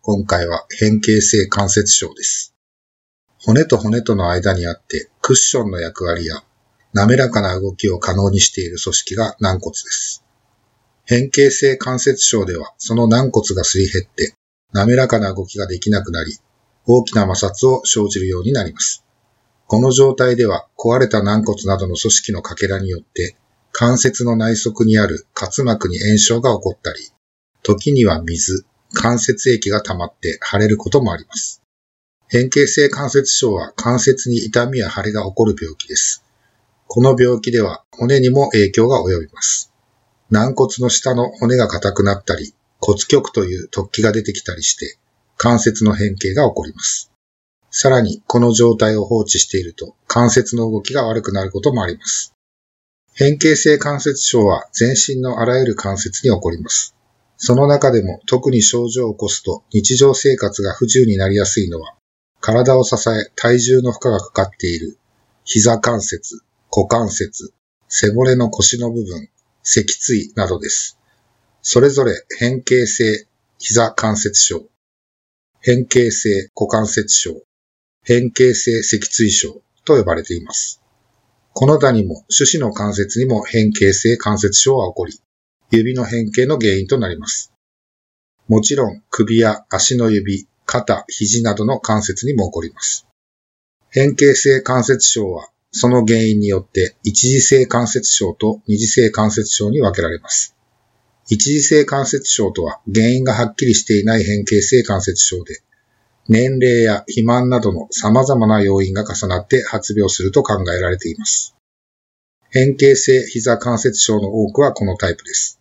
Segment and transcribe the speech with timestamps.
[0.00, 2.54] 今回は変形性関節症です。
[3.44, 6.42] 骨と骨との間にあってクッションの役割や
[6.94, 10.24] 滑らかな動きを可能にしている組織が軟骨です。
[11.04, 14.34] 変形性関節症ではその軟骨がすり減って
[14.72, 16.38] 滑らかな動きができなくなり
[16.86, 19.04] 大きな摩擦を生じるようになります。
[19.66, 23.36] この状態では壊れた軟骨などの組織のかけらによって
[23.72, 27.10] 関節の内側にある滑膜に炎症が起こったり、
[27.62, 31.62] 時には水、関節液が溜まって腫れることもあります。
[32.28, 36.24] 変形性関節症は関節に痛みや腫れが起こる病気です。
[36.86, 39.72] この病気では骨にも影響が及びます。
[40.30, 44.98] 軟骨の下の骨が硬くなったり、骨極という突起が出てきたりして、
[45.36, 47.10] 関節の変形が起こります。
[47.70, 52.34] さらに、この状態を放置していると、関節の動きが悪くなることもあります。
[53.14, 56.94] 変形性関節症は全身のあらゆる関節に起こります。
[57.40, 61.94] その中でも特に症状を起こすと日常生活が不自由になりやすいのは、
[62.40, 64.98] 体を支え体重の負荷がかかっている
[65.44, 67.54] 膝関節、股関節、
[67.88, 69.30] 背骨の腰の部分、
[69.62, 70.98] 脊椎などです。
[71.62, 73.26] それぞれ変形性
[73.58, 74.66] 膝関節症、
[75.60, 77.40] 変形性股関節症、
[78.02, 80.82] 変形性脊椎症と呼ばれています。
[81.54, 85.20] この他にも手指の関節にも変形性関節症は起こり、
[85.70, 87.52] 指の変形の原因となります。
[88.48, 93.06] もちろん首や足の指、肩、肘などの関節にも起こります。
[93.90, 100.54] 変形性関節症はその原因によって一次性関節症と二次性関節症に分けられます。
[101.28, 105.60] 一次性関節症とは原因がはっきりしていない変形性関節症で、
[106.26, 111.54] 年齢や肥満などの様々な要因が重なって発病すると考えられています。
[112.50, 115.57] 変形性膝関節症の多くはこのタイプです。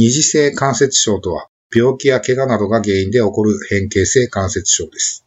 [0.00, 5.24] 二次性関節症とは病気や怪我などが原因で起こる変形性関節症です。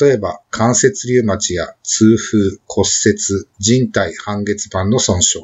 [0.00, 3.18] 例えば関節リウマチや痛風、骨折、
[3.58, 5.40] 人体半月板の損傷、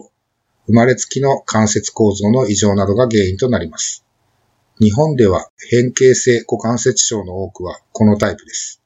[0.67, 4.03] 生まれつきの関節構造の異常などが原因となります。
[4.81, 8.81] 日本では変形性股関節症の多くはこのタイプです。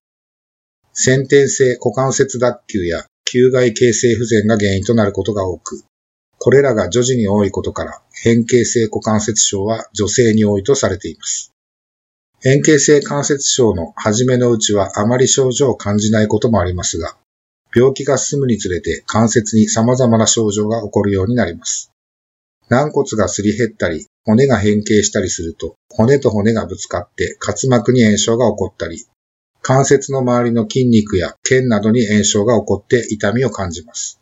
[0.92, 5.84] 先天性股関節脱臼や球外形成不全が原因となることが多く、
[6.38, 11.52] これらが女児に多いことから変形性股関節症は女性に多いとされています。
[12.40, 17.16] 変形性関節症の初めのうちはあまり症状を感じないこともありますが、
[17.74, 21.90] 病気が進むにつれて関節に様々な症状が起こるようになります。
[22.68, 29.04] 軟骨がすり減ったり、骨が変形したりすると、骨と骨がぶつかって滑膜に炎症が起こったり、
[29.62, 34.20] 関節の周りの筋肉や腱などに炎症が起こって痛みを感じます。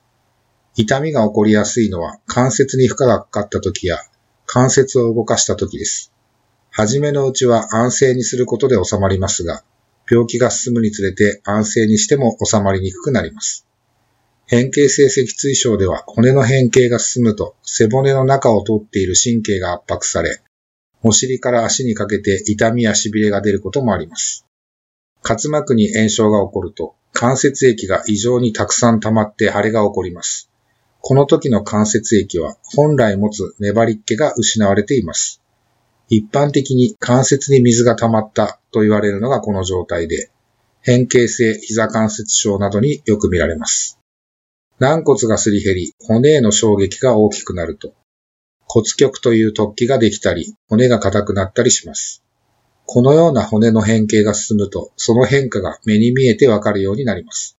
[0.77, 3.99] 痛みが起こりやすいのは関節に負荷がかかった時や
[4.45, 6.13] 関節を動かした時です。
[6.71, 9.63] はじめのうちは安静にすることで収まりますが、
[10.11, 13.67] 病気が進むにつれて安静にしても収まりにくくなります。
[14.47, 20.43] 変形性脊椎症では骨の変形が進むと背骨の中を通っている神経が圧迫され、
[21.05, 24.45] お尻から足にかけて痛みや痺れが出ることもあります。
[25.23, 30.51] 滑膜に炎症が起こると関節液が異常にたくさん溜まって腫れが起こります。
[31.07, 35.43] この時の関節液は本来持つ粘りっ気が失われています。
[36.09, 40.31] 一般的に関節に水が溜まったと言われるのがこの状態で、
[40.81, 43.99] 変形性膝関節症などによく見られます。
[44.79, 47.93] 軟骨がすり減り、骨への衝撃が大きくなると、
[48.67, 52.25] 骨極という突起ができたり、骨が硬くなったりします。
[52.87, 57.59] このような骨の変形が進むと、その変化が目に見えてわかるようになります。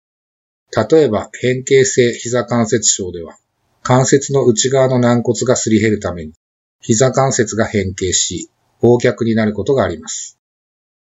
[0.75, 3.37] 例えば、変形性膝関節症では、
[3.81, 6.33] 関節の内側の軟骨がすり減るために、
[6.81, 8.49] 膝関節が変形し、
[8.81, 10.37] 横脚になることがあります。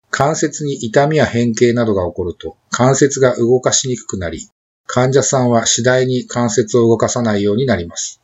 [0.10, 4.48] 関節に痛みや変形などが起こると、関節が動かしにくくなり、
[4.86, 8.22] 患者さんは次第に関節を動かさないようになります。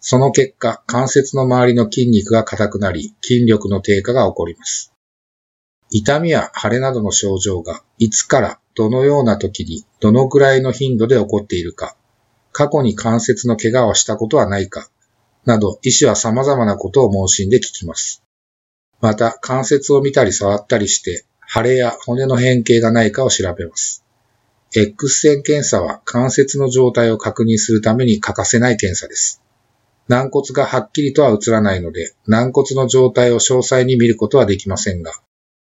[0.00, 4.92] その結果、関節の周りの筋肉が硬くなり、筋力の低下が起こります。
[5.90, 11.96] 痛みや腫れなどの症状がいつからどのような時にどのくらいの頻度で起こっているか、
[12.52, 14.88] 過去に関節の怪我をしたことはないか、
[15.44, 18.22] など医師は様々なことを問診で聞きます。
[19.00, 24.04] また関節を見たり触ったりして腫れや骨の変形がないかを調べます。
[24.76, 29.40] X 線検査は関節の状態を確認するために欠かせない検査です。
[30.08, 35.12] 軟骨がはっきりとは映らないので、軟骨の状態を詳細に見ることはできませんが、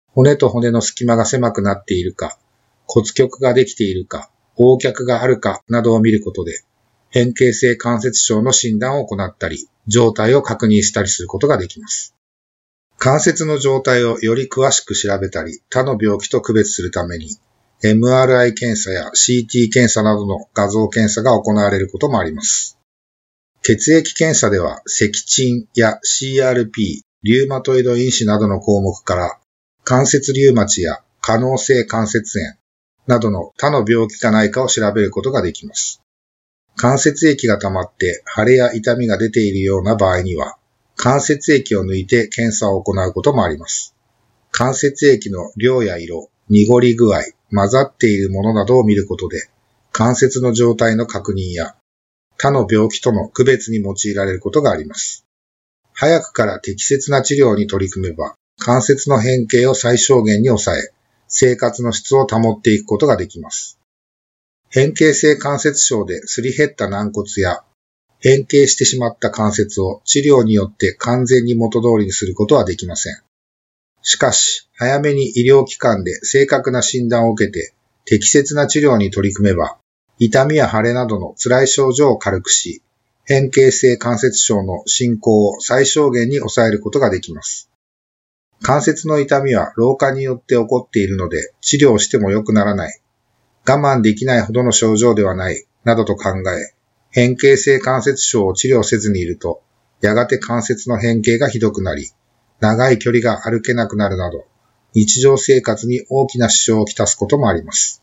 [0.08, 2.38] 骨と骨の隙間が狭くなっているか、
[2.86, 6.62] 骨極ができているか、横脚があるかなどを見ることで、
[7.10, 12.14] 変形性関節症の診断を行ったり、状態を確認したりすることができます。
[12.98, 17.36] 関節の状態をより詳しく調べたり、他の病気と区別するために、
[17.82, 22.78] MRI 検査や CT 検査などの画像検査が行われることもあります。
[23.62, 29.38] 血液検査では、赤鎮や CRP、リューマトイド因子などの項目から、
[29.84, 32.63] 関節リューマチや可能性関節炎
[33.06, 36.00] などの他の病気かないかを調べることができます。
[36.76, 40.56] 関節液が溜まって腫れや痛みが出ているような場合には、
[40.96, 43.94] 関節液を抜いて検査を行うこともあります。
[44.50, 49.48] 関節液の量や色、濁り具合、混ざっているものなどを見ることで、
[49.92, 51.74] 関節の状態の確認や、
[52.36, 55.24] 他の病気との区別に用いられることがあります。
[55.92, 60.90] 早くから適切な治療に取り組めば、関節の変形を最小限に抑え、
[61.28, 63.78] 生活の質を保っていくことができます。
[64.70, 67.62] 変形性関節症ですり減った軟骨や
[68.18, 73.16] 変形してしまった関節を治療によって完全に元通りにすることはできません。
[74.02, 77.74] しかし、早めに医療機関で正確な診断を受けて
[78.06, 79.78] 適切な治療に取り組めば、
[80.18, 82.82] 痛みや腫れなどの辛い症状を軽くし、
[83.24, 87.70] 変形性関節症の進行を最小限に抑えることができます。
[88.62, 93.00] 関節の痛みは老化によって起こっているので治療しても良くならない。
[93.66, 96.74] 我慢できないほどの症状ではない、などと考え、
[97.10, 99.62] 変形性関節症を治療せずにいると、
[100.00, 102.10] やがて関節の変形がひどくなり、
[102.60, 104.44] 長い距離が歩けなくなるなど、
[104.94, 108.02] 日常生活に大きな支障をきたすこともあります。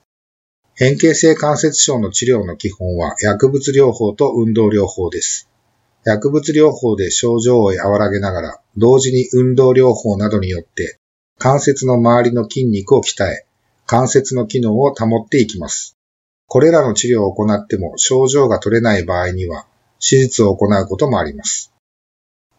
[0.74, 5.51] 変形性関節症の治療の基本は薬物療法と運動療法です。
[6.04, 11.00] 薬物療法で症状を和らげながら、同時に運動療法などによって
[11.44, 13.48] 関節の周りの筋肉を鍛え、
[13.88, 15.98] 関節の機能を保っていきます。
[16.46, 19.66] これらの治療を行っても症状が取れない場合には、
[20.00, 21.74] 手術を行うこともあります。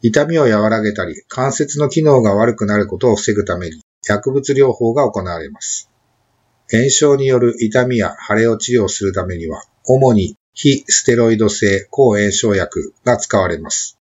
[0.01, 5.89] 痛みを和らげたり、関節の機能が悪くなることを防ぐために、薬物療法が行われます。
[6.69, 13.99] 炎症による痛みや腫れを治療するためには、主に非ステロイド性抗炎症薬が使われます。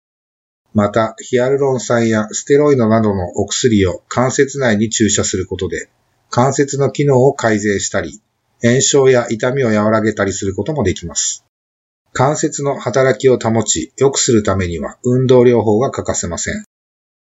[0.74, 5.90] また、ヒアルロン酸やステロイドなどのお薬を関節内に注射することで、
[6.30, 8.22] 関節の機能を改善したり、
[8.62, 11.44] 炎症や痛みを和らげたりすることもできます。
[12.14, 16.64] 関節の働きを保ち、良くするためには運動療法が欠かせません。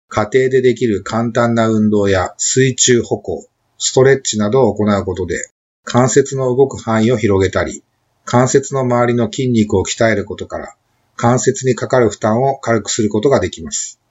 [0.09, 3.45] 家庭でできる簡単な運動や水中歩行、
[3.77, 5.49] ストレッチなどを行うことで、
[5.83, 7.83] 関節の動く範囲を広げたり、
[8.29, 10.75] 関節の周りの筋肉を鍛えることから、
[11.15, 14.01] 関節にかかる負担を軽くすることができます。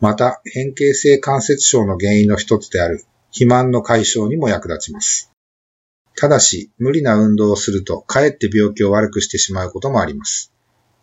[0.00, 5.30] また、変形性関節症の原因の一つである肥満の解消にも役立ちます。
[6.16, 10.54] ただし、無理な運動をすると、かえって病気を悪くしてしまうこともあります。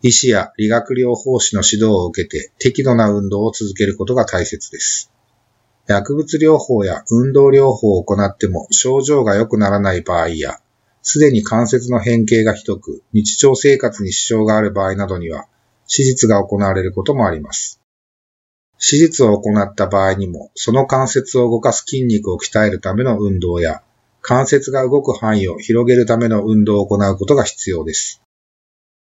[0.02, 5.12] 医師や理学療法士の指導を受けて、適度な運動を続けることが大切です。
[5.86, 10.58] 薬物療法や運動療法を行っても症状が良くならない場合や、
[11.04, 15.46] すでに関節の変形がひどく、日常生活に支障がある場合などには、
[15.86, 17.78] 手術が行われることもあります。
[18.80, 23.82] 手術を行った場合にも、その関節を動かす筋肉を鍛えるための運動や、
[24.22, 28.22] 関節が動く範囲を広げるための運動を行うことが必要です。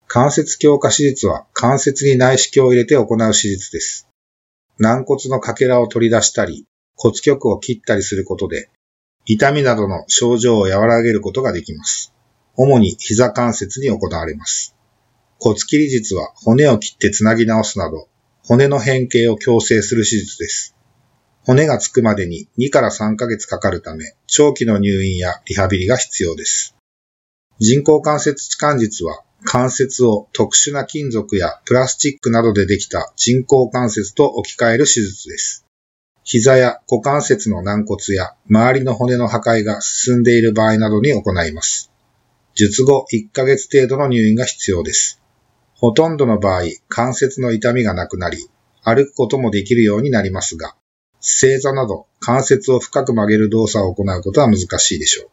[0.07, 4.07] 関節強化手術は関節に内視鏡を入れて行う手術です。
[4.77, 6.65] 軟骨のかけらを取り出したり、
[6.95, 8.69] 骨極を切ったりすることで、
[9.31, 12.11] 痛みなどの症状を和らげることができます。
[12.55, 14.73] 主に膝関節に行われます。
[15.37, 18.07] 骨切り術は骨を切ってつなぎ直すなど、
[18.43, 20.75] 骨の変形を矯正する手術です。
[21.43, 26.75] 骨がつくまでに2から3ヶ月かかるため、長期の入院やリハビリが必要です。
[27.59, 35.68] 人工関節置換術は、関節を特殊な金属やプラスチックなどでできた人工関節と置き換える手術です。
[36.31, 41.91] 膝や股関節の軟骨や周りの骨の破壊が進んでいる場合などに行います。
[42.53, 45.19] 術後1ヶ月程度の入院が必要です。
[45.73, 48.47] ほとんどの場合、関節の痛みがなくなり、
[48.83, 50.75] 歩くこともできるようになりますが、
[51.19, 55.29] 正座など関節を深く曲げる動作を行うことは難しいでしょう。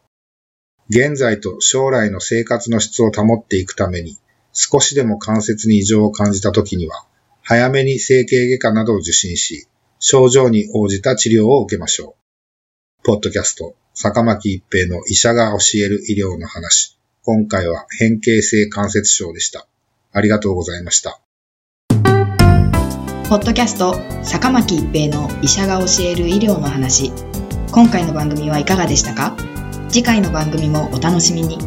[0.88, 4.16] 現在と将来の生活の質を保っていくために、
[4.54, 7.04] 少しでも関節に異常を感じたときには、
[7.42, 12.16] 早めに整形外科などを受診し、症状に応じた治療を受けましょ
[13.02, 13.02] う。
[13.04, 16.98] ポッドキャスト、坂巻一平の医者が教える医療の話。
[17.22, 19.66] 今回は変形性関節症でした。
[20.12, 21.20] ありがとうございました。
[23.28, 27.10] ポッドキャスト坂巻一平の医者が教える医療の話
[27.72, 29.36] 今回の番組はいかがでしたか？
[29.88, 31.58] 次回の番組もお楽しみに